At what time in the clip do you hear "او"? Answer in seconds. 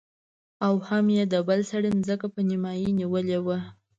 0.65-0.73